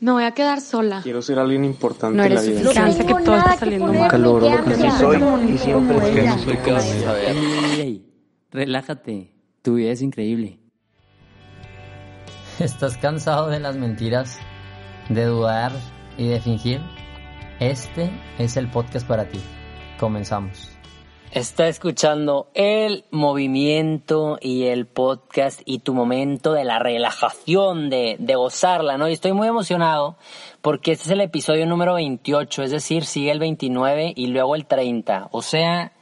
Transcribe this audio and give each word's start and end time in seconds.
Me 0.00 0.12
voy 0.12 0.24
a 0.24 0.32
quedar 0.32 0.60
sola. 0.60 1.00
Quiero 1.02 1.20
ser 1.20 1.38
alguien 1.38 1.64
importante 1.64 2.16
No 2.16 2.24
en 2.24 2.34
la 2.34 2.40
eres 2.40 2.50
vida. 2.50 2.70
suficiente 2.72 3.06
que 3.06 3.22
todo 3.24 3.36
está 3.36 3.56
saliendo 3.56 3.92
mal. 3.92 4.10
Calor, 4.10 4.42
lo 4.42 4.64
que 4.64 4.74
sí 4.74 4.90
soy 4.98 5.18
y 5.52 5.58
siempre 5.58 5.96
es 5.98 6.04
que 6.14 6.22
no 6.22 6.38
soy 6.38 6.58
Ey, 7.26 7.36
ey, 7.36 7.80
ey, 7.80 8.06
relájate. 8.50 9.34
Tu 9.62 9.74
vida 9.74 9.90
es 9.92 10.00
increíble. 10.00 10.58
¿Estás 12.58 12.96
cansado 12.96 13.48
de 13.48 13.60
las 13.60 13.76
mentiras, 13.76 14.38
de 15.10 15.24
dudar 15.26 15.72
y 16.16 16.28
de 16.28 16.40
fingir? 16.40 16.80
Este 17.58 18.10
es 18.38 18.56
el 18.56 18.70
podcast 18.70 19.06
para 19.06 19.28
ti. 19.28 19.40
Comenzamos. 19.98 20.70
Está 21.32 21.68
escuchando 21.68 22.48
el 22.54 23.04
movimiento 23.12 24.36
y 24.40 24.64
el 24.64 24.86
podcast 24.86 25.60
y 25.64 25.78
tu 25.78 25.94
momento 25.94 26.54
de 26.54 26.64
la 26.64 26.80
relajación, 26.80 27.88
de, 27.88 28.16
de 28.18 28.34
gozarla, 28.34 28.98
¿no? 28.98 29.08
Y 29.08 29.12
estoy 29.12 29.32
muy 29.32 29.46
emocionado 29.46 30.16
porque 30.60 30.90
este 30.90 31.04
es 31.04 31.10
el 31.12 31.20
episodio 31.20 31.66
número 31.66 31.94
28, 31.94 32.64
es 32.64 32.72
decir, 32.72 33.04
sigue 33.04 33.30
el 33.30 33.38
29 33.38 34.12
y 34.16 34.26
luego 34.26 34.56
el 34.56 34.66
30. 34.66 35.28
O 35.30 35.40
sea, 35.40 35.92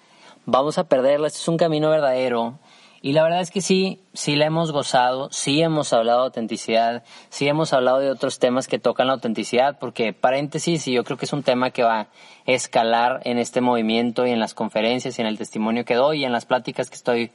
vamos 0.47 0.79
a 0.79 0.89
perderla, 0.89 1.27
este 1.27 1.41
es 1.41 1.49
un 1.49 1.59
camino 1.59 1.91
verdadero. 1.91 2.59
Y 3.01 3.13
la 3.13 3.23
verdad 3.23 3.41
es 3.41 3.51
que 3.51 3.61
sí, 3.61 4.01
sí 4.13 4.35
la 4.35 4.47
hemos 4.47 4.73
gozado, 4.73 5.29
sí 5.31 5.63
hemos 5.63 5.93
hablado 5.93 6.21
de 6.21 6.27
autenticidad, 6.27 7.05
sí 7.29 7.47
hemos 7.47 7.73
hablado 7.73 8.01
de 8.01 8.11
otros 8.11 8.41
temas 8.41 8.67
que 8.67 8.81
tocan 8.81 9.07
la 9.07 9.13
autenticidad, 9.13 9.79
porque 9.79 10.13
paréntesis, 10.13 10.89
y 10.89 10.93
yo 10.93 11.05
creo 11.05 11.17
que 11.17 11.27
es 11.27 11.33
un 11.33 11.45
tema 11.45 11.71
que 11.71 11.85
va 11.85 12.01
a 12.01 12.09
escalar 12.47 13.21
en 13.25 13.39
este 13.39 13.61
movimiento 13.61 14.27
y 14.27 14.31
en 14.31 14.41
las 14.41 14.55
conferencias 14.55 15.19
y 15.19 15.23
en 15.23 15.29
el 15.29 15.39
testimonio 15.39 15.85
que 15.85 15.95
doy 15.95 16.23
y 16.23 16.25
en 16.25 16.33
las 16.33 16.45
pláticas 16.45 16.91
que 16.91 16.97
estoy 16.97 17.31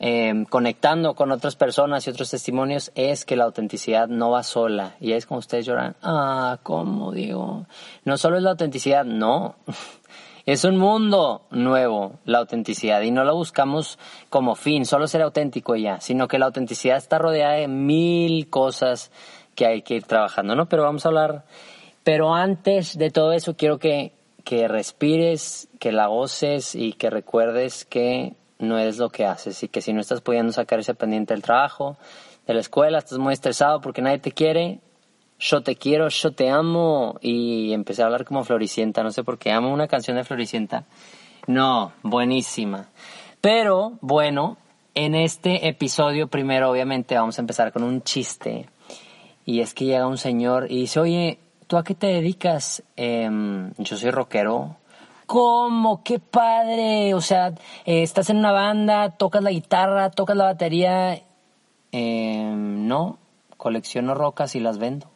eh, 0.00 0.44
conectando 0.48 1.14
con 1.14 1.32
otras 1.32 1.56
personas 1.56 2.06
y 2.06 2.10
otros 2.10 2.30
testimonios, 2.30 2.92
es 2.94 3.24
que 3.24 3.36
la 3.36 3.44
autenticidad 3.44 4.08
no 4.08 4.30
va 4.30 4.42
sola. 4.42 4.94
Y 5.00 5.12
es 5.12 5.26
como 5.26 5.38
ustedes 5.38 5.66
lloran, 5.66 5.96
ah, 6.02 6.58
¿cómo 6.62 7.12
digo? 7.12 7.66
No 8.04 8.16
solo 8.18 8.36
es 8.36 8.42
la 8.42 8.50
autenticidad, 8.50 9.04
no. 9.04 9.56
Es 10.48 10.64
un 10.64 10.78
mundo 10.78 11.42
nuevo 11.50 12.20
la 12.24 12.38
autenticidad 12.38 13.02
y 13.02 13.10
no 13.10 13.22
la 13.22 13.34
buscamos 13.34 13.98
como 14.30 14.54
fin, 14.54 14.86
solo 14.86 15.06
ser 15.06 15.20
auténtico 15.20 15.76
y 15.76 15.82
ya, 15.82 16.00
sino 16.00 16.26
que 16.26 16.38
la 16.38 16.46
autenticidad 16.46 16.96
está 16.96 17.18
rodeada 17.18 17.56
de 17.56 17.68
mil 17.68 18.48
cosas 18.48 19.12
que 19.54 19.66
hay 19.66 19.82
que 19.82 19.96
ir 19.96 20.04
trabajando, 20.04 20.56
¿no? 20.56 20.66
Pero 20.66 20.84
vamos 20.84 21.04
a 21.04 21.10
hablar, 21.10 21.44
pero 22.02 22.34
antes 22.34 22.96
de 22.96 23.10
todo 23.10 23.32
eso 23.32 23.58
quiero 23.58 23.78
que, 23.78 24.14
que 24.42 24.68
respires, 24.68 25.68
que 25.78 25.92
la 25.92 26.06
goces 26.06 26.74
y 26.74 26.94
que 26.94 27.10
recuerdes 27.10 27.84
que 27.84 28.32
no 28.58 28.78
eres 28.78 28.96
lo 28.96 29.10
que 29.10 29.26
haces 29.26 29.62
y 29.62 29.68
que 29.68 29.82
si 29.82 29.92
no 29.92 30.00
estás 30.00 30.22
pudiendo 30.22 30.52
sacar 30.52 30.78
ese 30.78 30.94
pendiente 30.94 31.34
del 31.34 31.42
trabajo, 31.42 31.98
de 32.46 32.54
la 32.54 32.60
escuela, 32.60 32.96
estás 32.96 33.18
muy 33.18 33.34
estresado 33.34 33.82
porque 33.82 34.00
nadie 34.00 34.18
te 34.18 34.32
quiere, 34.32 34.80
yo 35.38 35.62
te 35.62 35.76
quiero, 35.76 36.08
yo 36.08 36.32
te 36.32 36.50
amo. 36.50 37.16
Y 37.20 37.72
empecé 37.72 38.02
a 38.02 38.06
hablar 38.06 38.24
como 38.24 38.44
Floricienta, 38.44 39.02
no 39.02 39.10
sé 39.10 39.24
por 39.24 39.38
qué, 39.38 39.52
amo 39.52 39.72
una 39.72 39.88
canción 39.88 40.16
de 40.16 40.24
Floricienta. 40.24 40.84
No, 41.46 41.92
buenísima. 42.02 42.88
Pero 43.40 43.92
bueno, 44.00 44.56
en 44.94 45.14
este 45.14 45.68
episodio 45.68 46.28
primero 46.28 46.70
obviamente 46.70 47.14
vamos 47.14 47.38
a 47.38 47.42
empezar 47.42 47.72
con 47.72 47.82
un 47.82 48.02
chiste. 48.02 48.68
Y 49.46 49.60
es 49.60 49.72
que 49.72 49.86
llega 49.86 50.06
un 50.06 50.18
señor 50.18 50.66
y 50.70 50.80
dice, 50.80 51.00
oye, 51.00 51.38
¿tú 51.66 51.76
a 51.78 51.84
qué 51.84 51.94
te 51.94 52.08
dedicas? 52.08 52.82
"Em, 52.96 53.72
yo 53.78 53.96
soy 53.96 54.10
rockero. 54.10 54.76
¿Cómo? 55.26 56.02
¡Qué 56.02 56.18
padre! 56.18 57.14
O 57.14 57.20
sea, 57.20 57.48
eh, 57.84 58.02
estás 58.02 58.30
en 58.30 58.38
una 58.38 58.52
banda, 58.52 59.10
tocas 59.16 59.42
la 59.42 59.50
guitarra, 59.50 60.10
tocas 60.10 60.36
la 60.36 60.44
batería. 60.44 61.22
Em, 61.92 62.86
no, 62.86 63.18
colecciono 63.56 64.14
rocas 64.14 64.54
y 64.54 64.60
las 64.60 64.78
vendo. 64.78 65.10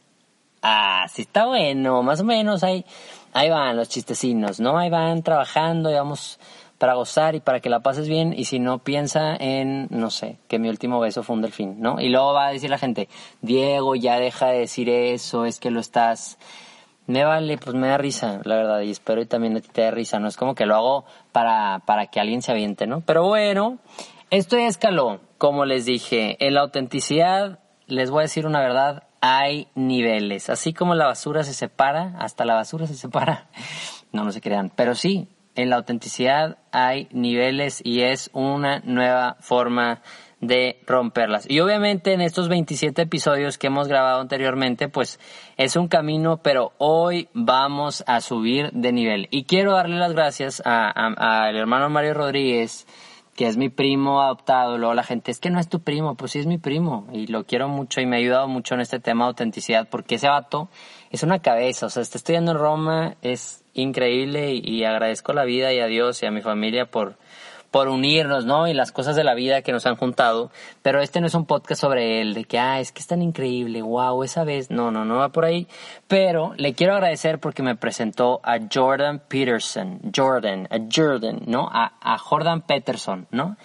Ah, 0.62 1.06
sí 1.08 1.22
está 1.22 1.46
bueno, 1.46 2.02
más 2.02 2.20
o 2.20 2.24
menos 2.24 2.62
ahí, 2.62 2.84
ahí 3.32 3.50
van 3.50 3.76
los 3.76 3.88
chistecinos, 3.88 4.60
¿no? 4.60 4.78
Ahí 4.78 4.90
van 4.90 5.22
trabajando 5.22 5.90
y 5.90 5.94
vamos 5.94 6.38
para 6.78 6.94
gozar 6.94 7.34
y 7.36 7.40
para 7.40 7.60
que 7.60 7.70
la 7.70 7.80
pases 7.80 8.08
bien 8.08 8.32
y 8.36 8.44
si 8.44 8.58
no 8.58 8.78
piensa 8.78 9.36
en, 9.36 9.86
no 9.90 10.10
sé, 10.10 10.38
que 10.48 10.58
mi 10.58 10.68
último 10.68 10.98
beso 10.98 11.22
fue 11.22 11.36
un 11.36 11.42
delfín, 11.42 11.80
¿no? 11.80 12.00
Y 12.00 12.08
luego 12.08 12.32
va 12.32 12.48
a 12.48 12.52
decir 12.52 12.70
la 12.70 12.78
gente, 12.78 13.08
Diego, 13.40 13.94
ya 13.94 14.18
deja 14.18 14.48
de 14.48 14.58
decir 14.58 14.88
eso, 14.88 15.44
es 15.44 15.60
que 15.60 15.70
lo 15.70 15.80
estás... 15.80 16.38
Me 17.06 17.24
vale, 17.24 17.58
pues 17.58 17.74
me 17.74 17.88
da 17.88 17.98
risa, 17.98 18.40
la 18.44 18.56
verdad, 18.56 18.80
y 18.80 18.90
espero 18.90 19.20
y 19.20 19.26
también 19.26 19.56
a 19.56 19.60
ti 19.60 19.68
te 19.72 19.82
dé 19.82 19.90
risa, 19.90 20.20
no 20.20 20.28
es 20.28 20.36
como 20.36 20.54
que 20.54 20.66
lo 20.66 20.76
hago 20.76 21.04
para, 21.32 21.80
para 21.86 22.06
que 22.06 22.20
alguien 22.20 22.42
se 22.42 22.52
aviente, 22.52 22.86
¿no? 22.86 23.00
Pero 23.00 23.24
bueno, 23.24 23.78
esto 24.30 24.56
ya 24.56 24.66
escaló, 24.66 25.20
como 25.38 25.64
les 25.64 25.84
dije, 25.84 26.36
en 26.44 26.54
la 26.54 26.60
autenticidad, 26.60 27.58
les 27.86 28.10
voy 28.10 28.20
a 28.20 28.22
decir 28.22 28.46
una 28.46 28.60
verdad, 28.60 29.04
hay 29.22 29.68
niveles. 29.74 30.50
Así 30.50 30.74
como 30.74 30.94
la 30.94 31.06
basura 31.06 31.44
se 31.44 31.54
separa, 31.54 32.14
hasta 32.18 32.44
la 32.44 32.54
basura 32.54 32.86
se 32.86 32.94
separa. 32.94 33.48
No, 34.12 34.24
no 34.24 34.32
se 34.32 34.42
crean. 34.42 34.70
Pero 34.76 34.94
sí, 34.94 35.28
en 35.54 35.70
la 35.70 35.76
autenticidad 35.76 36.58
hay 36.70 37.08
niveles 37.12 37.80
y 37.82 38.02
es 38.02 38.28
una 38.34 38.80
nueva 38.80 39.38
forma 39.40 40.02
de 40.42 40.82
romperlas. 40.86 41.48
Y 41.48 41.60
obviamente 41.60 42.12
en 42.12 42.20
estos 42.20 42.48
27 42.48 43.00
episodios 43.00 43.58
que 43.58 43.68
hemos 43.68 43.88
grabado 43.88 44.20
anteriormente, 44.20 44.88
pues 44.88 45.20
es 45.56 45.76
un 45.76 45.88
camino, 45.88 46.42
pero 46.42 46.72
hoy 46.78 47.28
vamos 47.32 48.02
a 48.06 48.20
subir 48.20 48.70
de 48.72 48.92
nivel. 48.92 49.28
Y 49.30 49.44
quiero 49.44 49.72
darle 49.72 49.96
las 49.96 50.12
gracias 50.12 50.60
al 50.64 51.56
hermano 51.56 51.88
Mario 51.88 52.14
Rodríguez, 52.14 52.86
es 53.48 53.56
mi 53.56 53.68
primo 53.68 54.22
adoptado, 54.22 54.78
luego 54.78 54.94
la 54.94 55.02
gente, 55.02 55.30
es 55.30 55.38
que 55.38 55.50
no 55.50 55.60
es 55.60 55.68
tu 55.68 55.80
primo, 55.80 56.14
pues 56.16 56.32
sí 56.32 56.38
es 56.38 56.46
mi 56.46 56.58
primo, 56.58 57.06
y 57.12 57.26
lo 57.26 57.44
quiero 57.44 57.68
mucho 57.68 58.00
y 58.00 58.06
me 58.06 58.16
ha 58.16 58.18
ayudado 58.18 58.48
mucho 58.48 58.74
en 58.74 58.80
este 58.80 59.00
tema 59.00 59.24
de 59.24 59.28
autenticidad, 59.28 59.88
porque 59.88 60.16
ese 60.16 60.28
vato 60.28 60.68
es 61.10 61.22
una 61.22 61.40
cabeza, 61.40 61.86
o 61.86 61.90
sea, 61.90 62.02
está 62.02 62.18
estudiando 62.18 62.52
en 62.52 62.58
Roma, 62.58 63.16
es 63.22 63.64
increíble 63.74 64.52
y, 64.52 64.60
y 64.64 64.84
agradezco 64.84 65.32
la 65.32 65.44
vida 65.44 65.72
y 65.72 65.80
a 65.80 65.86
Dios 65.86 66.22
y 66.22 66.26
a 66.26 66.30
mi 66.30 66.42
familia 66.42 66.86
por, 66.86 67.16
por 67.72 67.88
unirnos, 67.88 68.44
¿no? 68.44 68.68
Y 68.68 68.74
las 68.74 68.92
cosas 68.92 69.16
de 69.16 69.24
la 69.24 69.34
vida 69.34 69.62
que 69.62 69.72
nos 69.72 69.86
han 69.86 69.96
juntado. 69.96 70.52
Pero 70.82 71.00
este 71.00 71.20
no 71.20 71.26
es 71.26 71.34
un 71.34 71.46
podcast 71.46 71.80
sobre 71.80 72.20
él, 72.20 72.34
de 72.34 72.44
que, 72.44 72.58
ah, 72.58 72.78
es 72.78 72.92
que 72.92 73.00
es 73.00 73.06
tan 73.08 73.22
increíble, 73.22 73.82
wow, 73.82 74.22
esa 74.22 74.44
vez. 74.44 74.70
No, 74.70 74.92
no, 74.92 75.04
no 75.04 75.16
va 75.16 75.30
por 75.30 75.46
ahí. 75.46 75.66
Pero 76.06 76.52
le 76.56 76.74
quiero 76.74 76.94
agradecer 76.94 77.40
porque 77.40 77.62
me 77.64 77.74
presentó 77.74 78.40
a 78.44 78.58
Jordan 78.72 79.22
Peterson, 79.26 80.00
Jordan, 80.14 80.68
a 80.70 80.78
Jordan, 80.94 81.40
¿no? 81.46 81.68
A, 81.72 81.94
a 82.00 82.18
Jordan 82.18 82.60
Peterson, 82.60 83.26
¿no? 83.30 83.56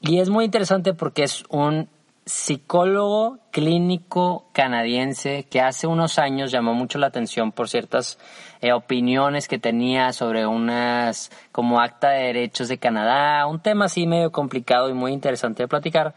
Y 0.00 0.18
es 0.18 0.28
muy 0.28 0.44
interesante 0.44 0.92
porque 0.92 1.22
es 1.22 1.44
un 1.48 1.88
psicólogo 2.26 3.38
clínico 3.50 4.48
canadiense 4.52 5.44
que 5.44 5.60
hace 5.60 5.86
unos 5.86 6.18
años 6.18 6.50
llamó 6.50 6.72
mucho 6.72 6.98
la 6.98 7.08
atención 7.08 7.52
por 7.52 7.68
ciertas 7.68 8.18
eh, 8.60 8.72
opiniones 8.72 9.46
que 9.46 9.58
tenía 9.58 10.12
sobre 10.12 10.46
unas 10.46 11.30
como 11.52 11.80
acta 11.80 12.10
de 12.10 12.24
derechos 12.24 12.68
de 12.68 12.78
Canadá, 12.78 13.46
un 13.46 13.60
tema 13.60 13.86
así 13.86 14.06
medio 14.06 14.32
complicado 14.32 14.88
y 14.88 14.94
muy 14.94 15.12
interesante 15.12 15.64
de 15.64 15.68
platicar, 15.68 16.14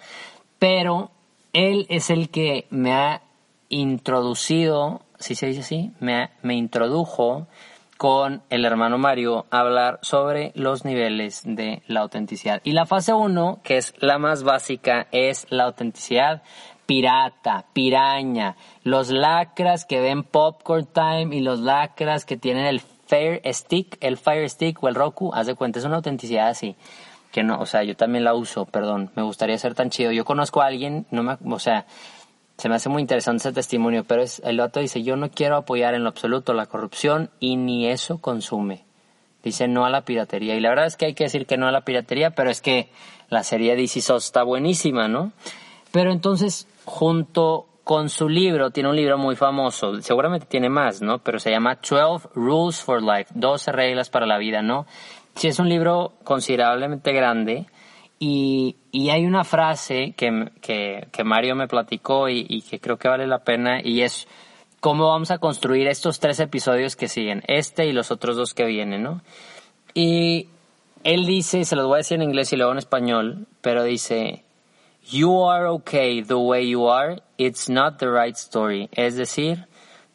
pero 0.60 1.12
él 1.52 1.86
es 1.90 2.10
el 2.10 2.30
que 2.30 2.68
me 2.70 2.94
ha 2.94 3.22
introducido, 3.70 5.02
si 5.20 5.36
se 5.36 5.48
dice 5.48 5.60
así, 5.60 5.92
me, 6.00 6.30
me 6.42 6.56
introdujo 6.56 7.48
con 7.98 8.44
el 8.50 8.66
hermano 8.66 8.98
Mario 8.98 9.46
hablar 9.50 10.00
sobre 10.02 10.52
los 10.56 10.86
niveles 10.86 11.42
de 11.44 11.82
la 11.88 12.02
autenticidad. 12.02 12.62
Y 12.64 12.72
la 12.72 12.86
fase 12.86 13.14
1, 13.14 13.62
que 13.64 13.78
es 13.78 13.94
la 14.00 14.18
más 14.20 14.44
básica, 14.44 15.08
es 15.12 15.48
la 15.50 15.66
autenticidad 15.66 16.44
pirata, 16.86 17.66
piraña, 17.74 18.56
los 18.84 19.10
lacras 19.10 19.86
que 19.86 20.00
ven 20.00 20.24
Popcorn 20.24 20.88
Time 20.88 21.36
y 21.36 21.42
los 21.42 21.60
lacras 21.60 22.26
que 22.26 22.38
tienen 22.38 22.66
el 22.66 22.80
Fire 22.80 23.42
Stick, 23.54 23.98
el 24.00 24.18
Fire 24.18 24.50
Stick 24.50 24.82
o 24.82 24.88
el 24.88 24.96
Roku, 24.96 25.34
haz 25.34 25.48
de 25.48 25.56
cuenta, 25.56 25.80
es 25.80 25.86
una 25.86 25.98
autenticidad 25.98 26.48
así. 26.48 26.76
Que 27.32 27.44
no, 27.44 27.60
o 27.60 27.66
sea, 27.66 27.84
yo 27.84 27.96
también 27.96 28.24
la 28.24 28.34
uso, 28.34 28.66
perdón, 28.66 29.12
me 29.16 29.22
gustaría 29.22 29.58
ser 29.58 29.76
tan 29.76 29.90
chido. 29.90 30.12
Yo 30.14 30.24
conozco 30.24 30.62
a 30.62 30.68
alguien, 30.68 31.06
no 31.12 31.24
me, 31.24 31.38
o 31.46 31.60
sea, 31.60 31.86
se 32.58 32.70
me 32.70 32.76
hace 32.76 32.90
muy 32.90 33.02
interesante 33.02 33.42
ese 33.42 33.54
testimonio, 33.54 34.04
pero 34.04 34.24
es, 34.24 34.42
el 34.44 34.58
vato 34.58 34.80
dice, 34.80 35.04
yo 35.04 35.16
no 35.16 35.30
quiero 35.30 35.58
apoyar 35.58 35.94
en 35.94 36.04
lo 36.04 36.10
absoluto 36.10 36.54
la 36.54 36.66
corrupción 36.66 37.30
y 37.40 37.56
ni 37.56 37.88
eso 37.88 38.20
consume. 38.20 38.84
Dice 39.44 39.68
no 39.68 39.86
a 39.86 39.90
la 39.90 40.02
piratería. 40.02 40.56
Y 40.56 40.60
la 40.60 40.70
verdad 40.70 40.88
es 40.88 40.98
que 40.98 41.06
hay 41.06 41.14
que 41.14 41.26
decir 41.26 41.46
que 41.46 41.58
no 41.58 41.68
a 41.68 41.72
la 41.72 41.82
piratería, 41.82 42.32
pero 42.32 42.50
es 42.50 42.62
que 42.62 42.90
la 43.30 43.44
serie 43.44 43.76
de 43.76 43.88
SOS 43.88 44.26
está 44.26 44.44
buenísima, 44.44 45.08
¿no? 45.08 45.32
Pero 45.92 46.12
entonces, 46.12 46.68
junto 46.84 47.68
con 47.84 48.10
su 48.10 48.28
libro, 48.28 48.72
tiene 48.72 48.90
un 48.90 48.96
libro 48.96 49.18
muy 49.18 49.36
famoso, 49.36 50.02
seguramente 50.02 50.48
tiene 50.48 50.68
más, 50.68 51.02
¿no? 51.02 51.20
Pero 51.20 51.40
se 51.40 51.52
llama 51.52 51.78
12 51.88 52.30
Rules 52.34 52.82
for 52.82 53.02
Life, 53.02 53.32
12 53.36 53.72
reglas 53.72 54.10
para 54.10 54.26
la 54.26 54.38
vida, 54.38 54.62
¿no? 54.62 54.88
Sí, 55.36 55.48
es 55.48 55.60
un 55.60 55.70
libro 55.70 56.14
considerablemente 56.24 57.14
grande 57.14 57.68
y, 58.20 58.76
y 58.92 59.10
hay 59.10 59.26
una 59.26 59.44
frase 59.44 60.14
que, 60.18 60.52
que, 60.62 61.08
que 61.12 61.24
Mario 61.24 61.56
me 61.56 61.68
platicó 61.68 62.30
y, 62.30 62.46
y 62.48 62.62
que 62.62 62.80
creo 62.80 62.98
que 62.98 63.08
vale 63.08 63.28
la 63.28 63.44
pena 63.44 63.80
y 63.84 64.02
es 64.02 64.28
cómo 64.80 65.10
vamos 65.10 65.32
a 65.32 65.38
construir 65.38 65.88
estos 65.88 66.20
tres 66.20 66.40
episodios 66.40 66.96
que 66.96 67.08
siguen, 67.08 67.44
este 67.48 67.86
y 67.86 67.94
los 67.94 68.12
otros 68.12 68.36
dos 68.36 68.54
que 68.54 68.66
vienen, 68.66 69.04
¿no? 69.04 69.22
Y 69.94 70.48
él 71.04 71.26
dice, 71.26 71.66
se 71.66 71.76
los 71.76 71.86
voy 71.86 71.96
a 71.96 71.98
decir 71.98 72.16
en 72.16 72.24
inglés 72.24 72.52
y 72.54 72.58
luego 72.58 72.72
en 72.72 72.78
español, 72.78 73.48
pero 73.62 73.84
dice, 73.84 74.44
You 75.10 75.50
are 75.50 75.68
okay 75.68 76.22
the 76.22 76.36
way 76.36 76.70
you 76.70 76.90
are, 76.90 77.22
it's 77.38 77.70
not 77.70 77.98
the 77.98 78.08
right 78.08 78.36
story. 78.36 78.90
Es 78.92 79.16
decir, 79.16 79.66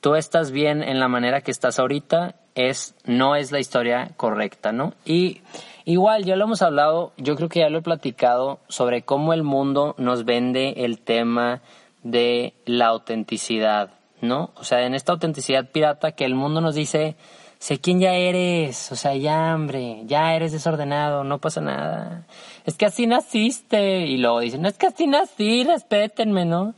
tú 0.02 0.16
estás 0.16 0.50
bien 0.50 0.82
en 0.82 0.98
la 0.98 1.06
manera 1.06 1.40
que 1.40 1.52
estás 1.52 1.78
ahorita, 1.78 2.34
es, 2.56 2.96
no 3.04 3.36
es 3.36 3.52
la 3.52 3.60
historia 3.60 4.10
correcta, 4.16 4.72
¿no? 4.72 4.94
Y 5.06 5.42
igual, 5.84 6.24
ya 6.24 6.34
lo 6.34 6.44
hemos 6.44 6.60
hablado, 6.60 7.12
yo 7.16 7.36
creo 7.36 7.48
que 7.48 7.60
ya 7.60 7.70
lo 7.70 7.78
he 7.78 7.82
platicado 7.82 8.58
sobre 8.68 9.02
cómo 9.02 9.32
el 9.32 9.44
mundo 9.44 9.94
nos 9.98 10.24
vende 10.24 10.84
el 10.84 10.98
tema 10.98 11.62
de 12.02 12.52
la 12.66 12.88
autenticidad, 12.88 13.92
¿no? 14.20 14.50
O 14.56 14.64
sea, 14.64 14.84
en 14.84 14.94
esta 14.94 15.12
autenticidad 15.12 15.70
pirata 15.70 16.12
que 16.12 16.24
el 16.24 16.34
mundo 16.34 16.60
nos 16.60 16.74
dice, 16.74 17.14
sé 17.60 17.78
quién 17.78 18.00
ya 18.00 18.14
eres, 18.14 18.90
o 18.90 18.96
sea, 18.96 19.14
ya, 19.14 19.54
hombre, 19.54 20.02
ya 20.06 20.34
eres 20.34 20.50
desordenado, 20.50 21.22
no 21.22 21.38
pasa 21.38 21.60
nada. 21.60 22.26
Es 22.66 22.74
que 22.74 22.86
así 22.86 23.06
naciste. 23.06 24.00
Y 24.00 24.16
luego 24.16 24.40
dicen, 24.40 24.66
es 24.66 24.76
que 24.76 24.88
así 24.88 25.06
nací, 25.06 25.62
respétenme, 25.62 26.44
¿no? 26.44 26.74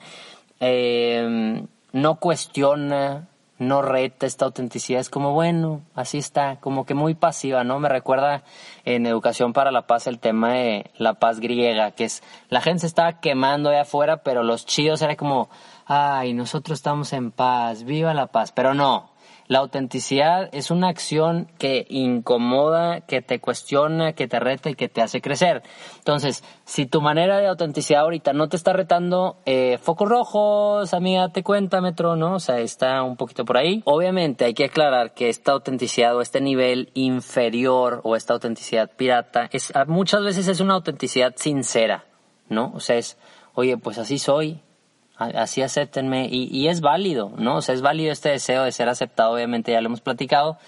Eh, 0.61 1.65
no 1.95 2.17
cuestiona, 2.17 3.29
no 3.61 3.81
reta 3.81 4.27
esta 4.27 4.47
autenticidad, 4.47 5.01
es 5.01 5.09
como, 5.09 5.33
bueno, 5.33 5.83
así 5.95 6.19
está, 6.19 6.57
como 6.57 6.85
que 6.85 6.95
muy 6.95 7.15
pasiva, 7.15 7.63
¿no? 7.63 7.79
Me 7.79 7.89
recuerda 7.89 8.43
en 8.85 9.07
Educación 9.07 9.53
para 9.53 9.71
la 9.71 9.87
Paz 9.87 10.09
el 10.09 10.19
tema 10.19 10.55
de 10.55 10.91
la 10.97 11.15
paz 11.15 11.39
griega, 11.39 11.93
que 11.93 12.07
es, 12.07 12.25
la 12.49 12.61
gente 12.61 12.81
se 12.81 12.89
estaba 12.89 13.21
quemando 13.21 13.71
allá 13.71 13.83
afuera, 13.83 14.25
pero 14.25 14.43
los 14.43 14.67
chidos 14.67 15.03
era 15.03 15.15
como, 15.15 15.49
ay, 15.87 16.35
nosotros 16.35 16.81
estamos 16.81 17.13
en 17.13 17.31
paz, 17.31 17.85
viva 17.85 18.13
la 18.13 18.27
paz, 18.27 18.51
pero 18.51 18.75
no, 18.75 19.13
la 19.47 19.59
autenticidad 19.59 20.49
es 20.53 20.71
una 20.71 20.89
acción 20.89 21.51
que 21.59 21.87
incomoda, 21.89 23.03
que 23.03 23.21
te 23.21 23.41
cuestiona, 23.41 24.15
que 24.15 24.27
te 24.27 24.41
reta 24.41 24.71
y 24.71 24.75
que 24.75 24.89
te 24.89 25.03
hace 25.03 25.21
crecer. 25.21 25.63
Entonces, 25.99 26.43
si 26.65 26.87
tu 26.87 27.01
manera 27.01 27.39
de 27.39 27.47
autenticidad 27.47 28.03
ahorita 28.03 28.33
no 28.33 28.49
te 28.49 28.57
está 28.57 28.73
retando, 28.73 29.37
eh, 29.45 29.79
focos 29.79 30.09
rojos, 30.09 30.95
amiga, 30.95 31.29
te 31.29 31.43
cuenta, 31.43 31.81
Metro, 31.81 32.17
¿no? 32.17 32.37
O 32.37 32.41
sea, 32.41 32.59
está 32.59 33.03
un 33.03 33.17
poquito 33.17 33.45
por 33.45 33.59
ahí. 33.59 33.83
Obviamente 33.85 34.47
hay 34.47 34.55
que 34.55 34.65
aclarar 34.65 35.13
que 35.13 35.29
esta 35.29 35.53
autenticidad 35.53 36.17
o 36.17 36.23
este 36.23 36.41
nivel 36.41 36.91
inferior 36.95 38.01
o 38.05 38.17
esta 38.17 38.33
autenticidad 38.33 38.91
pirata 38.97 39.49
es, 39.53 39.73
muchas 39.87 40.25
veces 40.25 40.49
es 40.49 40.61
una 40.61 40.75
autenticidad 40.75 41.35
sincera, 41.37 42.07
¿no? 42.49 42.73
O 42.75 42.81
sea, 42.81 42.97
es, 42.97 43.19
oye, 43.55 43.77
pues 43.77 43.99
así 43.99 44.19
soy, 44.19 44.63
así 45.17 45.63
acéptenme 45.63 46.27
y, 46.31 46.49
y, 46.51 46.69
es 46.69 46.81
válido, 46.81 47.33
¿no? 47.37 47.57
O 47.57 47.63
sea, 47.63 47.75
es 47.75 47.83
válido 47.83 48.13
este 48.13 48.31
deseo 48.31 48.65
de 48.65 48.73
ser 48.73 48.89
aceptado, 48.89 49.33
obviamente 49.33 49.73
ya 49.73 49.81
lo 49.81 49.87
hemos 49.87 50.01
platicado, 50.01 50.59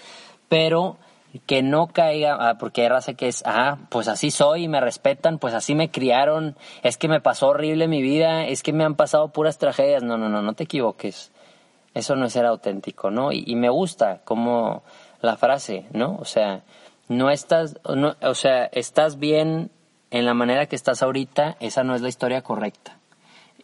pero 0.47 0.97
que 1.45 1.61
no 1.61 1.87
caiga, 1.87 2.37
ah, 2.39 2.57
porque 2.57 2.81
hay 2.81 2.89
raza 2.89 3.13
que 3.13 3.27
es, 3.27 3.43
ah, 3.45 3.77
pues 3.89 4.07
así 4.07 4.31
soy 4.31 4.63
y 4.63 4.67
me 4.67 4.79
respetan, 4.79 5.39
pues 5.39 5.53
así 5.53 5.75
me 5.75 5.91
criaron, 5.91 6.55
es 6.83 6.97
que 6.97 7.07
me 7.07 7.21
pasó 7.21 7.49
horrible 7.49 7.87
mi 7.87 8.01
vida, 8.01 8.45
es 8.45 8.63
que 8.63 8.73
me 8.73 8.83
han 8.83 8.95
pasado 8.95 9.29
puras 9.29 9.57
tragedias, 9.57 10.03
no, 10.03 10.17
no, 10.17 10.29
no, 10.29 10.41
no 10.41 10.53
te 10.53 10.63
equivoques, 10.63 11.31
eso 11.93 12.15
no 12.15 12.25
es 12.25 12.33
ser 12.33 12.45
auténtico, 12.45 13.11
¿no? 13.11 13.31
Y, 13.31 13.55
me 13.55 13.69
gusta 13.69 14.21
como 14.23 14.83
la 15.21 15.35
frase, 15.35 15.85
¿no? 15.91 16.15
O 16.19 16.25
sea, 16.25 16.63
no 17.09 17.29
estás, 17.29 17.77
no, 17.93 18.15
o 18.21 18.33
sea, 18.33 18.65
estás 18.65 19.19
bien 19.19 19.69
en 20.09 20.25
la 20.25 20.33
manera 20.33 20.67
que 20.67 20.75
estás 20.75 21.03
ahorita, 21.03 21.57
esa 21.59 21.83
no 21.83 21.95
es 21.95 22.01
la 22.01 22.09
historia 22.09 22.41
correcta 22.41 22.97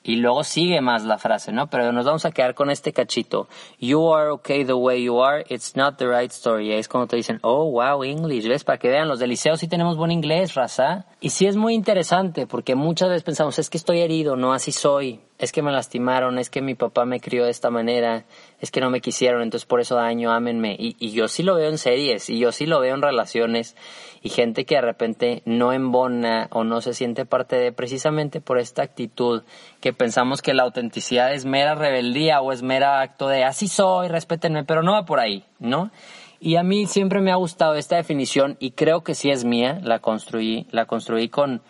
y 0.04 0.18
luego 0.18 0.44
sigue 0.44 0.82
más 0.82 1.06
la 1.06 1.18
frase, 1.18 1.52
¿no? 1.52 1.68
Pero 1.68 1.92
nos 1.92 2.06
vamos 2.06 2.26
a 2.26 2.32
quedar 2.32 2.54
con 2.54 2.70
este 2.70 2.92
cachito. 2.92 3.48
You 3.80 4.14
are 4.14 4.30
okay 4.32 4.66
the 4.66 4.74
way 4.74 5.04
you 5.04 5.22
are, 5.22 5.46
it's 5.50 5.76
not 5.76 5.98
the 5.98 6.08
right 6.08 6.32
story. 6.32 6.74
Es 6.74 6.88
cuando 6.88 7.08
te 7.08 7.16
dicen, 7.16 7.40
oh, 7.42 7.72
wow, 7.72 8.04
English, 8.04 8.48
¿ves? 8.48 8.64
Para 8.64 8.78
que 8.78 8.90
vean, 8.90 9.08
los 9.08 9.20
del 9.20 9.30
liceo 9.30 9.56
sí 9.56 9.68
tenemos 9.68 9.98
buen 9.98 10.12
inglés, 10.12 10.56
raza. 10.56 11.06
Y 11.22 11.30
sí 11.30 11.46
es 11.46 11.56
muy 11.56 11.74
interesante 11.74 12.46
porque 12.48 12.76
muchas 12.76 13.10
veces 13.10 13.24
pensamos, 13.24 13.58
es 13.60 13.70
que 13.70 13.78
estoy 13.78 14.00
herido, 14.00 14.36
no 14.36 14.54
así 14.54 14.72
soy 14.72 15.22
es 15.44 15.52
que 15.52 15.62
me 15.62 15.72
lastimaron, 15.72 16.40
es 16.40 16.50
que 16.50 16.62
mi 16.62 16.74
papá 16.74 17.06
me 17.06 17.20
crió 17.20 17.44
de 17.46 17.52
esta 17.52 17.70
manera, 17.70 18.24
es 18.62 18.72
que 18.72 18.80
no 18.80 18.90
me 18.90 19.02
quisieron, 19.02 19.42
entonces 19.42 19.66
por 19.66 19.82
eso 19.82 19.96
daño, 19.96 20.32
ámenme. 20.32 20.76
Y, 20.80 21.12
yo 21.12 21.28
sí 21.28 21.44
lo 21.44 21.56
veo 21.56 21.70
en 21.70 21.78
series, 21.78 22.30
y 22.30 22.40
yo 22.40 22.52
sí 22.52 22.66
lo 22.66 22.80
veo 22.80 22.96
en 22.96 23.02
relaciones, 23.02 23.76
y 24.22 24.30
gente 24.30 24.66
que 24.66 24.76
de 24.76 24.82
repente 24.82 25.42
no 25.46 25.74
embona 25.74 26.48
o 26.52 26.64
no 26.64 26.80
se 26.80 26.94
siente 26.94 27.26
parte 27.26 27.58
de 27.58 27.74
precisamente 27.74 28.40
por 28.40 28.58
esta 28.58 28.84
actitud 28.84 29.44
que 29.82 29.92
pensamos 29.92 30.42
que 30.42 30.54
la 30.54 30.64
autenticidad 30.64 31.34
es 31.34 31.46
mera 31.46 31.76
rebeldía 31.76 32.40
o 32.40 32.54
es 32.54 32.64
mera 32.64 33.02
acto 33.02 33.28
de 33.28 33.44
así 33.44 33.68
soy, 33.68 34.08
respétenme, 34.08 34.64
pero 34.64 34.82
no 34.82 34.94
va 34.94 35.06
por 35.06 35.20
ahí, 35.20 35.44
¿no? 35.60 35.92
Y 36.40 36.56
a 36.56 36.64
mí 36.64 36.86
siempre 36.88 37.22
me 37.22 37.32
ha 37.32 37.36
gustado 37.36 37.76
esta 37.76 37.98
definición 37.98 38.58
y 38.60 38.72
creo 38.72 39.04
que 39.04 39.14
sí 39.14 39.30
es 39.30 39.44
mía, 39.44 39.80
la 39.82 40.00
construí, 40.00 40.68
la 40.72 40.86
construí 40.86 41.30
con 41.30 41.62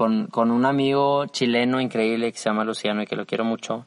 con, 0.00 0.28
con 0.28 0.50
un 0.50 0.64
amigo 0.64 1.26
chileno 1.26 1.78
increíble 1.78 2.32
que 2.32 2.38
se 2.38 2.48
llama 2.48 2.64
Luciano 2.64 3.02
y 3.02 3.06
que 3.06 3.16
lo 3.16 3.26
quiero 3.26 3.44
mucho. 3.44 3.84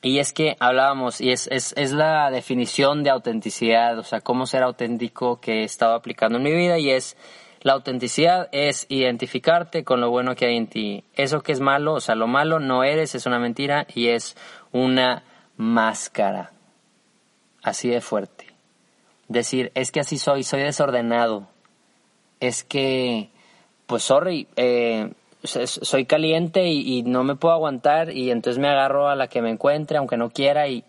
Y 0.00 0.18
es 0.18 0.32
que 0.32 0.56
hablábamos, 0.58 1.20
y 1.20 1.32
es, 1.32 1.48
es, 1.52 1.74
es, 1.76 1.92
la 1.92 2.30
definición 2.30 3.02
de 3.02 3.10
autenticidad, 3.10 3.98
o 3.98 4.04
sea, 4.04 4.22
cómo 4.22 4.46
ser 4.46 4.62
auténtico 4.62 5.42
que 5.42 5.60
he 5.60 5.64
estado 5.64 5.96
aplicando 5.96 6.38
en 6.38 6.44
mi 6.44 6.52
vida, 6.54 6.78
y 6.78 6.88
es, 6.88 7.18
la 7.60 7.74
autenticidad 7.74 8.48
es 8.52 8.86
identificarte 8.88 9.84
con 9.84 10.00
lo 10.00 10.08
bueno 10.08 10.34
que 10.34 10.46
hay 10.46 10.56
en 10.56 10.66
ti. 10.66 11.04
Eso 11.14 11.42
que 11.42 11.52
es 11.52 11.60
malo, 11.60 11.92
o 11.92 12.00
sea, 12.00 12.14
lo 12.14 12.26
malo 12.26 12.58
no 12.58 12.82
eres, 12.82 13.14
es 13.14 13.26
una 13.26 13.38
mentira, 13.38 13.86
y 13.94 14.08
es 14.08 14.38
una 14.72 15.24
máscara. 15.58 16.52
Así 17.62 17.90
de 17.90 18.00
fuerte. 18.00 18.46
Decir, 19.28 19.72
es 19.74 19.92
que 19.92 20.00
así 20.00 20.16
soy, 20.16 20.42
soy 20.42 20.62
desordenado. 20.62 21.48
Es 22.40 22.64
que, 22.64 23.28
pues 23.86 24.04
sorry, 24.04 24.48
eh, 24.56 25.12
soy 25.44 26.06
caliente 26.06 26.66
y, 26.68 27.02
no 27.02 27.22
me 27.22 27.36
puedo 27.36 27.54
aguantar 27.54 28.10
y 28.10 28.30
entonces 28.30 28.58
me 28.58 28.68
agarro 28.68 29.08
a 29.08 29.14
la 29.14 29.28
que 29.28 29.42
me 29.42 29.50
encuentre 29.50 29.98
aunque 29.98 30.16
no 30.16 30.30
quiera 30.30 30.68
y 30.68 30.84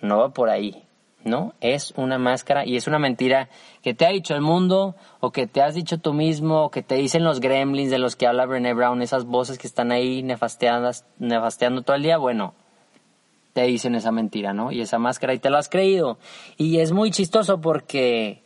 no 0.00 0.18
va 0.18 0.30
por 0.30 0.50
ahí, 0.50 0.82
¿no? 1.24 1.54
Es 1.60 1.92
una 1.96 2.18
máscara 2.18 2.66
y 2.66 2.76
es 2.76 2.86
una 2.86 2.98
mentira 2.98 3.48
que 3.82 3.94
te 3.94 4.06
ha 4.06 4.10
dicho 4.10 4.34
el 4.34 4.40
mundo 4.40 4.96
o 5.20 5.30
que 5.30 5.46
te 5.46 5.62
has 5.62 5.74
dicho 5.74 5.98
tú 5.98 6.12
mismo 6.12 6.64
o 6.64 6.70
que 6.70 6.82
te 6.82 6.94
dicen 6.96 7.24
los 7.24 7.40
gremlins 7.40 7.90
de 7.90 7.98
los 7.98 8.16
que 8.16 8.26
habla 8.26 8.46
Brené 8.46 8.72
Brown, 8.74 9.02
esas 9.02 9.24
voces 9.24 9.58
que 9.58 9.66
están 9.66 9.92
ahí 9.92 10.22
nefasteando 10.22 11.82
todo 11.82 11.96
el 11.96 12.02
día, 12.02 12.16
bueno, 12.16 12.54
te 13.52 13.62
dicen 13.62 13.94
esa 13.94 14.10
mentira, 14.10 14.52
¿no? 14.52 14.72
Y 14.72 14.80
esa 14.80 14.98
máscara 14.98 15.32
y 15.32 15.38
te 15.38 15.48
lo 15.48 15.58
has 15.58 15.68
creído. 15.68 16.18
Y 16.56 16.80
es 16.80 16.92
muy 16.92 17.10
chistoso 17.10 17.60
porque 17.60 18.42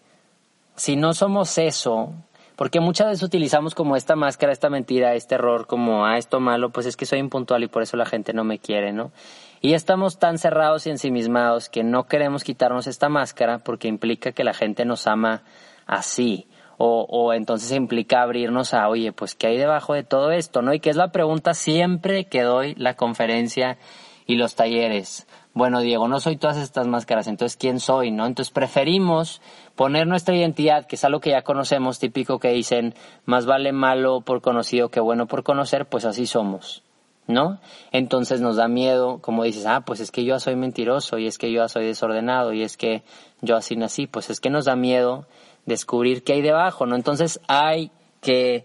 si 0.76 0.96
no 0.96 1.14
somos 1.14 1.56
eso, 1.58 2.12
porque 2.58 2.80
muchas 2.80 3.06
veces 3.06 3.22
utilizamos 3.22 3.76
como 3.76 3.94
esta 3.94 4.16
máscara, 4.16 4.52
esta 4.52 4.68
mentira, 4.68 5.14
este 5.14 5.36
error, 5.36 5.68
como, 5.68 6.04
ah, 6.04 6.18
esto 6.18 6.40
malo, 6.40 6.70
pues 6.70 6.86
es 6.86 6.96
que 6.96 7.06
soy 7.06 7.20
impuntual 7.20 7.62
y 7.62 7.68
por 7.68 7.84
eso 7.84 7.96
la 7.96 8.04
gente 8.04 8.32
no 8.32 8.42
me 8.42 8.58
quiere, 8.58 8.92
¿no? 8.92 9.12
Y 9.60 9.74
estamos 9.74 10.18
tan 10.18 10.38
cerrados 10.38 10.84
y 10.84 10.90
ensimismados 10.90 11.68
que 11.68 11.84
no 11.84 12.08
queremos 12.08 12.42
quitarnos 12.42 12.88
esta 12.88 13.08
máscara 13.08 13.60
porque 13.60 13.86
implica 13.86 14.32
que 14.32 14.42
la 14.42 14.54
gente 14.54 14.84
nos 14.84 15.06
ama 15.06 15.44
así. 15.86 16.48
O, 16.78 17.06
o 17.08 17.32
entonces 17.32 17.70
implica 17.70 18.22
abrirnos 18.22 18.74
a, 18.74 18.88
oye, 18.88 19.12
pues, 19.12 19.36
¿qué 19.36 19.46
hay 19.46 19.56
debajo 19.56 19.94
de 19.94 20.02
todo 20.02 20.32
esto? 20.32 20.60
¿No? 20.60 20.74
Y 20.74 20.80
que 20.80 20.90
es 20.90 20.96
la 20.96 21.12
pregunta 21.12 21.54
siempre 21.54 22.24
que 22.24 22.42
doy 22.42 22.74
la 22.74 22.94
conferencia 22.94 23.78
y 24.26 24.34
los 24.34 24.56
talleres. 24.56 25.28
Bueno, 25.58 25.80
Diego, 25.80 26.06
no 26.06 26.20
soy 26.20 26.36
todas 26.36 26.56
estas 26.56 26.86
máscaras, 26.86 27.26
entonces, 27.26 27.56
¿quién 27.56 27.80
soy? 27.80 28.12
¿No? 28.12 28.26
Entonces 28.26 28.52
preferimos 28.52 29.42
poner 29.74 30.06
nuestra 30.06 30.36
identidad, 30.36 30.86
que 30.86 30.94
es 30.94 31.02
algo 31.02 31.18
que 31.18 31.30
ya 31.30 31.42
conocemos, 31.42 31.98
típico 31.98 32.38
que 32.38 32.50
dicen, 32.50 32.94
más 33.24 33.44
vale 33.44 33.72
malo 33.72 34.20
por 34.20 34.40
conocido 34.40 34.88
que 34.90 35.00
bueno 35.00 35.26
por 35.26 35.42
conocer, 35.42 35.86
pues 35.86 36.04
así 36.04 36.26
somos, 36.26 36.84
¿no? 37.26 37.58
Entonces 37.90 38.40
nos 38.40 38.54
da 38.54 38.68
miedo, 38.68 39.18
como 39.20 39.42
dices, 39.42 39.66
ah, 39.66 39.80
pues 39.80 39.98
es 39.98 40.12
que 40.12 40.24
yo 40.24 40.38
soy 40.38 40.54
mentiroso, 40.54 41.18
y 41.18 41.26
es 41.26 41.38
que 41.38 41.50
yo 41.50 41.68
soy 41.68 41.86
desordenado, 41.86 42.52
y 42.52 42.62
es 42.62 42.76
que 42.76 43.02
yo 43.40 43.56
así 43.56 43.74
nací, 43.74 44.06
pues 44.06 44.30
es 44.30 44.38
que 44.38 44.50
nos 44.50 44.66
da 44.66 44.76
miedo 44.76 45.26
descubrir 45.66 46.22
qué 46.22 46.34
hay 46.34 46.42
debajo, 46.42 46.86
¿no? 46.86 46.94
Entonces 46.94 47.40
hay 47.48 47.90
que 48.20 48.64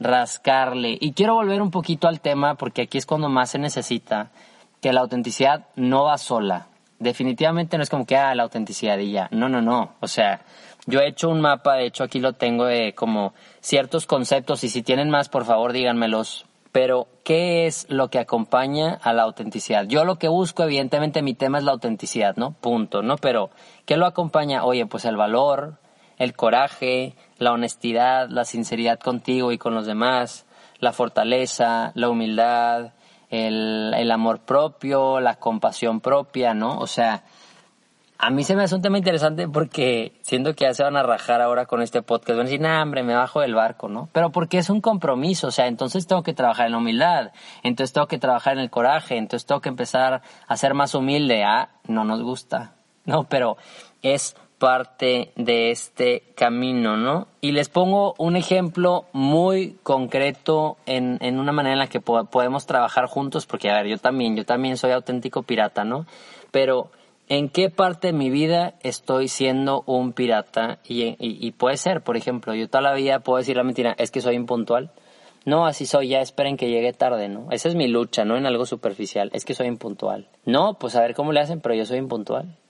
rascarle. 0.00 0.98
Y 1.00 1.12
quiero 1.12 1.34
volver 1.36 1.62
un 1.62 1.70
poquito 1.70 2.08
al 2.08 2.20
tema, 2.20 2.56
porque 2.56 2.82
aquí 2.82 2.98
es 2.98 3.06
cuando 3.06 3.28
más 3.28 3.50
se 3.50 3.60
necesita, 3.60 4.32
que 4.82 4.92
la 4.92 5.00
autenticidad 5.00 5.68
no 5.76 6.04
va 6.04 6.18
sola, 6.18 6.66
definitivamente 6.98 7.76
no 7.76 7.84
es 7.84 7.88
como 7.88 8.04
que, 8.04 8.16
ah, 8.16 8.34
la 8.34 8.42
autenticidad 8.42 8.98
y 8.98 9.12
ya. 9.12 9.28
No, 9.30 9.48
no, 9.48 9.62
no. 9.62 9.94
O 10.00 10.08
sea, 10.08 10.42
yo 10.86 11.00
he 11.00 11.08
hecho 11.08 11.28
un 11.28 11.40
mapa, 11.40 11.76
de 11.76 11.86
hecho 11.86 12.04
aquí 12.04 12.18
lo 12.18 12.32
tengo 12.32 12.64
de 12.64 12.92
como 12.94 13.32
ciertos 13.60 14.06
conceptos 14.06 14.64
y 14.64 14.68
si 14.68 14.82
tienen 14.82 15.08
más, 15.08 15.28
por 15.28 15.44
favor 15.44 15.72
díganmelos 15.72 16.46
Pero, 16.72 17.06
¿qué 17.22 17.66
es 17.66 17.86
lo 17.90 18.08
que 18.08 18.18
acompaña 18.18 18.98
a 19.02 19.12
la 19.12 19.22
autenticidad? 19.22 19.86
Yo 19.86 20.04
lo 20.04 20.16
que 20.16 20.28
busco, 20.28 20.64
evidentemente, 20.64 21.22
mi 21.22 21.34
tema 21.34 21.58
es 21.58 21.64
la 21.64 21.72
autenticidad, 21.72 22.34
¿no? 22.36 22.52
Punto, 22.52 23.02
¿no? 23.02 23.16
Pero, 23.16 23.50
¿qué 23.86 23.96
lo 23.96 24.06
acompaña? 24.06 24.64
Oye, 24.64 24.86
pues 24.86 25.04
el 25.04 25.16
valor, 25.16 25.78
el 26.18 26.34
coraje, 26.34 27.14
la 27.38 27.52
honestidad, 27.52 28.28
la 28.30 28.44
sinceridad 28.44 28.98
contigo 28.98 29.52
y 29.52 29.58
con 29.58 29.74
los 29.74 29.86
demás, 29.86 30.46
la 30.80 30.92
fortaleza, 30.92 31.92
la 31.94 32.08
humildad, 32.08 32.92
el, 33.32 33.94
el 33.96 34.10
amor 34.10 34.40
propio, 34.40 35.18
la 35.18 35.36
compasión 35.36 36.00
propia, 36.00 36.52
¿no? 36.52 36.78
O 36.78 36.86
sea, 36.86 37.24
a 38.18 38.30
mí 38.30 38.44
se 38.44 38.54
me 38.54 38.62
hace 38.62 38.74
un 38.74 38.82
tema 38.82 38.98
interesante 38.98 39.48
porque 39.48 40.12
siento 40.20 40.54
que 40.54 40.66
ya 40.66 40.74
se 40.74 40.84
van 40.84 40.96
a 40.96 41.02
rajar 41.02 41.40
ahora 41.40 41.64
con 41.64 41.80
este 41.80 42.02
podcast. 42.02 42.36
Van 42.36 42.40
a 42.40 42.44
decir, 42.44 42.60
nah, 42.60 42.82
hombre, 42.82 43.02
me 43.02 43.14
bajo 43.14 43.40
del 43.40 43.54
barco, 43.54 43.88
¿no? 43.88 44.10
Pero 44.12 44.30
porque 44.30 44.58
es 44.58 44.68
un 44.68 44.82
compromiso, 44.82 45.48
o 45.48 45.50
sea, 45.50 45.66
entonces 45.66 46.06
tengo 46.06 46.22
que 46.22 46.34
trabajar 46.34 46.66
en 46.66 46.72
la 46.72 46.78
humildad, 46.78 47.32
entonces 47.62 47.94
tengo 47.94 48.06
que 48.06 48.18
trabajar 48.18 48.52
en 48.52 48.60
el 48.60 48.70
coraje, 48.70 49.16
entonces 49.16 49.46
tengo 49.46 49.62
que 49.62 49.70
empezar 49.70 50.20
a 50.46 50.56
ser 50.56 50.74
más 50.74 50.94
humilde. 50.94 51.42
Ah, 51.42 51.70
no 51.88 52.04
nos 52.04 52.22
gusta, 52.22 52.74
¿no? 53.06 53.24
Pero 53.24 53.56
es 54.02 54.36
parte 54.62 55.32
de 55.34 55.72
este 55.72 56.22
camino, 56.36 56.96
¿no? 56.96 57.26
Y 57.40 57.50
les 57.50 57.68
pongo 57.68 58.14
un 58.16 58.36
ejemplo 58.36 59.06
muy 59.12 59.76
concreto 59.82 60.76
en, 60.86 61.18
en 61.20 61.40
una 61.40 61.50
manera 61.50 61.72
en 61.72 61.80
la 61.80 61.88
que 61.88 62.00
podemos 62.00 62.64
trabajar 62.64 63.06
juntos, 63.06 63.44
porque, 63.44 63.70
a 63.70 63.74
ver, 63.74 63.88
yo 63.88 63.98
también, 63.98 64.36
yo 64.36 64.44
también 64.44 64.76
soy 64.76 64.92
auténtico 64.92 65.42
pirata, 65.42 65.82
¿no? 65.82 66.06
Pero 66.52 66.92
en 67.28 67.48
qué 67.48 67.70
parte 67.70 68.06
de 68.06 68.12
mi 68.12 68.30
vida 68.30 68.74
estoy 68.84 69.26
siendo 69.26 69.82
un 69.86 70.12
pirata 70.12 70.78
y, 70.86 71.50
puede 71.58 71.76
ser, 71.76 72.02
por 72.02 72.16
ejemplo, 72.16 72.54
yo 72.54 72.68
toda 72.68 72.82
la 72.82 72.94
vida 72.94 73.18
puedo 73.18 73.38
decir 73.38 73.56
la 73.56 73.64
mentira, 73.64 73.96
es 73.98 74.12
que 74.12 74.20
soy 74.20 74.36
impuntual. 74.36 74.92
No, 75.44 75.66
así 75.66 75.86
soy, 75.86 76.06
ya 76.06 76.20
esperen 76.20 76.56
que 76.56 76.68
llegue 76.68 76.92
tarde, 76.92 77.28
¿no? 77.28 77.48
Esa 77.50 77.68
es 77.68 77.74
mi 77.74 77.88
lucha, 77.88 78.24
¿no? 78.24 78.36
En 78.36 78.46
algo 78.46 78.64
superficial, 78.64 79.28
es 79.32 79.44
que 79.44 79.54
soy 79.54 79.66
impuntual. 79.66 80.28
No, 80.44 80.74
pues 80.74 80.94
a 80.94 81.00
ver 81.00 81.14
cómo 81.14 81.32
le 81.32 81.40
hacen, 81.40 81.60
pero 81.60 81.74
yo 81.74 81.84
soy 81.84 81.98
impuntual. 81.98 82.61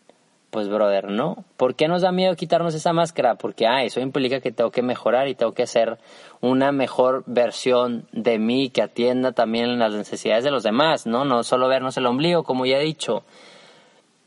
Pues, 0.52 0.68
brother, 0.68 1.10
¿no? 1.10 1.46
¿Por 1.56 1.76
qué 1.76 1.88
nos 1.88 2.02
da 2.02 2.12
miedo 2.12 2.36
quitarnos 2.36 2.74
esa 2.74 2.92
máscara? 2.92 3.36
Porque, 3.36 3.66
ah, 3.66 3.84
eso 3.84 4.00
implica 4.00 4.40
que 4.40 4.52
tengo 4.52 4.70
que 4.70 4.82
mejorar 4.82 5.26
y 5.26 5.34
tengo 5.34 5.52
que 5.52 5.62
hacer 5.62 5.96
una 6.42 6.72
mejor 6.72 7.24
versión 7.24 8.06
de 8.12 8.38
mí 8.38 8.68
que 8.68 8.82
atienda 8.82 9.32
también 9.32 9.78
las 9.78 9.94
necesidades 9.94 10.44
de 10.44 10.50
los 10.50 10.62
demás, 10.62 11.06
¿no? 11.06 11.24
No 11.24 11.42
solo 11.42 11.68
vernos 11.68 11.96
el 11.96 12.04
ombligo, 12.04 12.42
como 12.44 12.66
ya 12.66 12.76
he 12.76 12.84
dicho. 12.84 13.24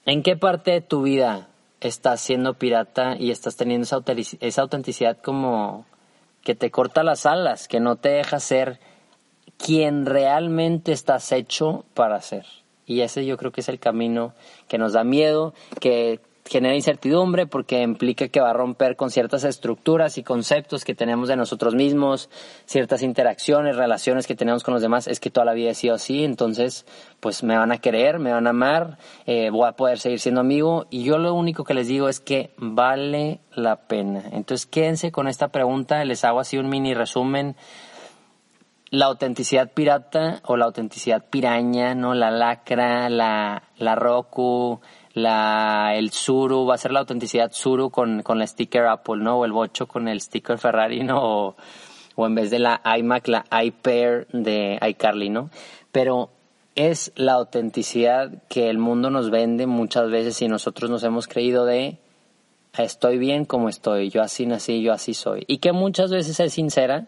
¿En 0.08 0.24
qué 0.24 0.36
parte 0.36 0.72
de 0.72 0.82
tu 0.82 1.04
vida 1.04 1.48
estás 1.80 2.22
siendo 2.22 2.56
pirata 2.56 3.16
y 3.20 3.30
estás 3.30 3.56
teniendo 3.56 3.84
esa, 3.86 4.62
autenticidad 4.64 5.18
como 5.22 5.86
que 6.44 6.56
te 6.56 6.72
corta 6.72 7.04
las 7.04 7.28
alas, 7.28 7.68
que 7.68 7.80
no 7.80 7.98
te 7.98 8.10
deja 8.10 8.40
ser 8.40 8.80
quien 9.58 10.08
realmente 10.08 10.92
estás 10.92 11.32
hecho 11.32 11.86
para 11.94 12.20
ser? 12.20 12.48
Y 12.86 13.02
ese 13.02 13.26
yo 13.26 13.38
creo 13.38 13.52
que 13.52 13.62
es 13.62 13.70
el 13.70 13.80
camino 13.80 14.34
que 14.68 14.78
nos 14.78 14.94
da 14.94 15.04
miedo, 15.04 15.54
que 15.80 16.20
genera 16.48 16.76
incertidumbre 16.76 17.48
porque 17.48 17.82
implica 17.82 18.28
que 18.28 18.40
va 18.40 18.52
a 18.52 18.54
romper 18.54 18.96
con 18.96 19.10
ciertas 19.10 19.44
estructuras 19.44 20.18
y 20.18 20.24
conceptos 20.24 20.86
que 20.86 20.94
tenemos 20.94 21.28
de 21.28 21.36
nosotros 21.36 21.74
mismos, 21.74 22.30
ciertas 22.66 23.02
interacciones, 23.02 23.76
relaciones 23.76 24.28
que 24.28 24.36
tenemos 24.36 24.64
con 24.64 24.74
los 24.74 24.84
demás, 24.84 25.08
es 25.08 25.20
que 25.20 25.32
toda 25.32 25.46
la 25.46 25.54
vida 25.54 25.72
he 25.72 25.76
sido 25.76 25.96
así, 25.96 26.24
entonces 26.24 26.86
pues 27.20 27.44
me 27.44 27.58
van 27.58 27.72
a 27.72 27.80
querer, 27.80 28.20
me 28.20 28.32
van 28.32 28.46
a 28.46 28.52
amar, 28.52 29.00
eh, 29.26 29.50
voy 29.50 29.68
a 29.68 29.72
poder 29.72 29.98
seguir 29.98 30.20
siendo 30.20 30.42
amigo 30.42 30.86
y 30.92 31.04
yo 31.04 31.18
lo 31.18 31.34
único 31.34 31.64
que 31.64 31.74
les 31.74 31.88
digo 31.88 32.10
es 32.10 32.20
que 32.20 32.52
vale 32.58 33.40
la 33.56 33.88
pena. 33.88 34.24
Entonces 34.32 34.68
quédense 34.68 35.12
con 35.12 35.28
esta 35.28 35.48
pregunta, 35.48 36.04
les 36.06 36.24
hago 36.24 36.40
así 36.40 36.58
un 36.58 36.70
mini 36.70 36.94
resumen. 36.94 37.56
La 38.92 39.06
autenticidad 39.06 39.72
pirata 39.74 40.42
o 40.46 40.58
la 40.58 40.66
autenticidad 40.66 41.26
piraña, 41.30 41.96
¿no? 41.96 42.14
La 42.14 42.32
lacra, 42.32 43.10
la, 43.10 43.64
la 43.78 43.96
roku, 43.96 44.80
la, 45.14 45.94
el 45.96 46.12
Suru, 46.12 46.66
va 46.66 46.76
a 46.76 46.78
ser 46.78 46.92
la 46.92 47.00
autenticidad 47.00 47.52
Suru 47.52 47.90
con, 47.90 48.22
con 48.22 48.38
la 48.38 48.46
sticker 48.46 48.86
Apple, 48.86 49.24
¿no? 49.24 49.40
O 49.40 49.46
el 49.46 49.52
Bocho 49.52 49.88
con 49.88 50.08
el 50.08 50.22
sticker 50.22 50.58
Ferrari, 50.58 51.04
¿no? 51.04 51.56
O, 52.16 52.28
en 52.28 52.36
vez 52.36 52.52
de 52.52 52.60
la 52.60 52.82
iMac, 52.98 53.28
la 53.28 53.46
iPair 53.52 54.28
de 54.32 54.80
iCarly, 54.82 55.30
¿no? 55.30 55.50
Pero 55.92 56.30
es 56.76 57.12
la 57.16 57.34
autenticidad 57.34 58.44
que 58.50 58.70
el 58.70 58.78
mundo 58.78 59.10
nos 59.10 59.32
vende 59.32 59.66
muchas 59.66 60.10
veces 60.12 60.42
y 60.42 60.48
nosotros 60.48 60.90
nos 60.90 61.04
hemos 61.04 61.28
creído 61.28 61.66
de 61.66 61.98
estoy 62.78 63.18
bien 63.18 63.46
como 63.46 63.70
estoy, 63.70 64.10
yo 64.10 64.22
así 64.22 64.46
nací, 64.46 64.82
yo 64.82 64.92
así 64.92 65.14
soy. 65.14 65.44
Y 65.48 65.60
que 65.60 65.72
muchas 65.72 66.12
veces 66.12 66.40
es 66.40 66.54
sincera, 66.54 67.08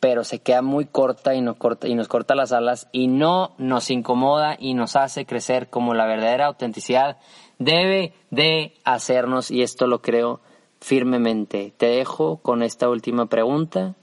pero 0.00 0.24
se 0.24 0.40
queda 0.40 0.62
muy 0.62 0.84
corta 0.86 1.34
y 1.34 1.40
nos 1.40 1.56
corta, 1.56 1.88
y 1.88 1.94
nos 1.94 2.08
corta 2.08 2.34
las 2.34 2.52
alas 2.52 2.88
y 2.92 3.08
no 3.08 3.54
nos 3.58 3.90
incomoda 3.90 4.56
y 4.58 4.74
nos 4.74 4.96
hace 4.96 5.24
crecer 5.24 5.68
como 5.68 5.94
la 5.94 6.06
verdadera 6.06 6.46
autenticidad 6.46 7.18
debe 7.58 8.12
de 8.30 8.74
hacernos 8.84 9.50
y 9.50 9.62
esto 9.62 9.86
lo 9.86 10.02
creo 10.02 10.40
firmemente. 10.80 11.72
Te 11.76 11.86
dejo 11.86 12.38
con 12.38 12.62
esta 12.62 12.88
última 12.88 13.26
pregunta. 13.26 13.94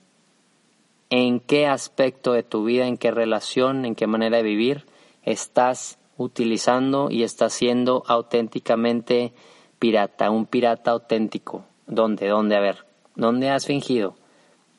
¿En 1.09 1.39
qué 1.39 1.67
aspecto 1.67 2.33
de 2.33 2.41
tu 2.41 2.63
vida, 2.63 2.87
en 2.87 2.97
qué 2.97 3.11
relación, 3.11 3.85
en 3.85 3.93
qué 3.93 4.07
manera 4.07 4.37
de 4.37 4.43
vivir 4.43 4.85
estás 5.21 5.99
utilizando 6.17 7.11
y 7.11 7.21
estás 7.21 7.53
siendo 7.53 8.03
auténticamente 8.07 9.33
pirata, 9.77 10.31
un 10.31 10.47
pirata 10.47 10.89
auténtico? 10.89 11.65
¿Dónde? 11.85 12.27
¿Dónde? 12.27 12.55
A 12.55 12.61
ver, 12.61 12.87
¿dónde 13.15 13.51
has 13.51 13.67
fingido? 13.67 14.15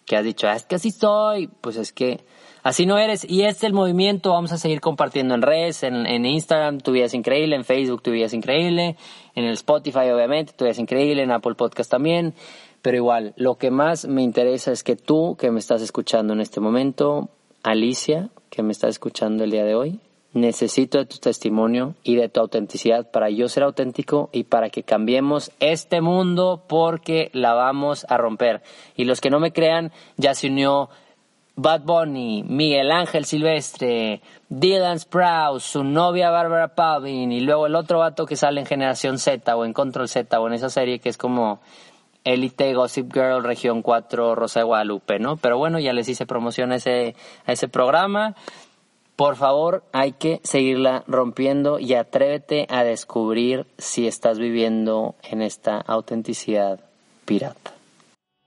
Que 0.07 0.17
has 0.17 0.25
dicho, 0.25 0.47
ah, 0.49 0.55
es 0.55 0.65
que 0.65 0.75
así 0.77 0.91
soy, 0.91 1.49
pues 1.61 1.77
es 1.77 1.93
que 1.93 2.21
así 2.63 2.87
no 2.87 2.99
eres. 2.99 3.25
Y 3.29 3.43
este 3.43 3.59
es 3.59 3.65
el 3.65 3.73
movimiento, 3.73 4.31
vamos 4.31 4.53
a 4.53 4.59
seguir 4.59 4.81
compartiendo 4.81 5.35
en 5.35 5.43
redes, 5.43 5.83
en, 5.83 6.07
en 6.07 6.27
Instagram, 6.27 6.79
tu 6.79 6.93
vida 6.93 7.07
es 7.07 7.15
increíble, 7.15 7.57
en 7.57 7.65
Facebook 7.65 8.03
tu 8.03 8.11
vida 8.11 8.27
es 8.27 8.35
increíble, 8.35 8.97
en 9.35 9.45
el 9.45 9.55
Spotify 9.55 10.11
obviamente 10.11 10.53
tu 10.53 10.65
vida 10.65 10.73
es 10.73 10.79
increíble, 10.79 11.23
en 11.23 11.31
Apple 11.31 11.55
Podcast 11.55 11.91
también. 11.91 12.35
Pero 12.83 12.99
igual, 12.99 13.33
lo 13.37 13.57
que 13.57 13.71
más 13.71 14.07
me 14.07 14.23
interesa 14.23 14.71
es 14.71 14.83
que 14.83 14.95
tú 14.95 15.37
que 15.39 15.51
me 15.51 15.59
estás 15.59 15.81
escuchando 15.81 16.35
en 16.35 16.41
este 16.41 16.61
momento, 16.61 17.31
Alicia, 17.63 18.29
que 18.51 18.63
me 18.63 18.73
estás 18.73 18.91
escuchando 18.91 19.45
el 19.45 19.51
día 19.51 19.65
de 19.65 19.75
hoy, 19.75 20.01
Necesito 20.35 20.99
de 20.99 21.07
tu 21.07 21.19
testimonio 21.19 21.95
y 22.03 22.17
de 22.17 22.29
tu 22.29 22.41
autenticidad 22.41 23.11
para 23.11 23.31
yo 23.31 23.49
ser 23.49 23.63
auténtico 23.63 24.31
y 24.33 24.45
para 24.45 24.69
que 24.69 24.83
cambiemos 24.83 25.53
este 25.61 26.01
mundo 26.01 26.65
porque 26.69 27.31
la 27.33 27.55
vamos 27.55 28.05
a 28.09 28.17
romper. 28.17 28.63
Y 28.97 29.05
los 29.05 29.21
que 29.21 29.31
no 29.31 29.41
me 29.41 29.53
crean, 29.53 29.93
ya 30.17 30.35
se 30.35 30.49
unió 30.49 30.91
Bad 31.57 31.83
Bunny, 31.83 32.43
Miguel 32.43 32.91
Ángel 32.91 33.25
Silvestre, 33.25 34.21
Dylan 34.49 34.99
Sprouse, 34.99 35.65
su 35.65 35.85
novia 35.85 36.31
Barbara 36.31 36.75
Pavin 36.75 37.31
y 37.31 37.41
luego 37.41 37.67
el 37.67 37.77
otro 37.77 38.01
vato 38.01 38.27
que 38.27 38.35
sale 38.35 38.61
en 38.61 38.67
Generación 38.67 39.19
Z 39.19 39.57
o 39.57 39.65
en 39.65 39.73
Control 39.73 40.09
Z 40.09 40.41
o 40.41 40.49
en 40.49 40.55
esa 40.55 40.69
serie 40.69 40.99
que 40.99 41.09
es 41.09 41.17
como 41.17 41.61
Elite 42.25 42.75
Gossip 42.75 43.13
Girl 43.13 43.45
Región 43.45 43.83
4 43.83 44.35
Rosa 44.35 44.61
de 44.61 44.65
Guadalupe, 44.65 45.19
¿no? 45.19 45.37
Pero 45.37 45.59
bueno, 45.59 45.79
ya 45.79 45.93
les 45.93 46.09
hice 46.09 46.27
promoción 46.27 46.73
a 46.73 46.77
ese, 46.77 47.15
a 47.47 47.53
ese 47.53 47.69
programa. 47.69 48.35
Por 49.17 49.37
favor, 49.37 49.85
hay 49.93 50.13
que 50.13 50.41
seguirla 50.43 51.05
rompiendo 51.07 51.79
y 51.79 51.95
atrévete 51.95 52.67
a 52.69 52.83
descubrir 52.83 53.67
si 53.79 54.09
estás 54.09 54.39
viviendo 54.39 55.15
en 55.23 55.41
esta 55.41 55.79
autenticidad 55.79 56.81
pirata. 57.25 57.73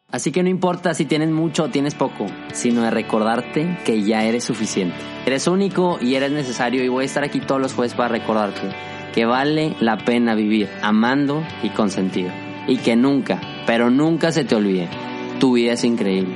Así 0.10 0.32
que 0.32 0.44
no 0.44 0.50
importa 0.50 0.94
si 0.94 1.06
tienes 1.06 1.30
mucho 1.30 1.64
o 1.64 1.70
tienes 1.70 1.96
poco, 1.96 2.28
sino 2.54 2.84
de 2.84 2.92
recordarte 2.92 3.78
que 3.86 4.04
ya 4.04 4.24
eres 4.24 4.44
suficiente. 4.44 4.96
Eres 5.26 5.48
único 5.48 6.00
y 6.02 6.16
eres 6.16 6.32
necesario 6.32 6.84
y 6.84 6.88
voy 6.88 7.04
a 7.04 7.06
estar 7.06 7.24
aquí 7.24 7.40
todos 7.42 7.62
los 7.62 7.74
jueves 7.74 7.94
para 7.94 8.10
recordarte 8.10 8.74
que 9.14 9.26
vale 9.26 9.76
la 9.80 9.98
pena 9.98 10.36
vivir 10.36 10.70
amando 10.82 11.44
y 11.64 11.70
con 11.70 11.90
sentido. 11.90 12.30
Y 12.68 12.78
que 12.78 12.96
nunca, 12.96 13.42
pero 13.66 13.90
nunca 13.90 14.32
se 14.32 14.46
te 14.46 14.56
olvide, 14.56 14.88
tu 15.40 15.54
vida 15.54 15.74
es 15.74 15.84
increíble. 15.84 16.36